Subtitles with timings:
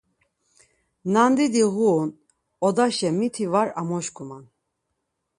[1.13, 2.11] Nandidi ğurun,
[2.67, 4.43] odaşa miti var amoşkuman.